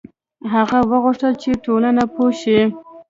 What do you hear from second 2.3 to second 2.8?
شي.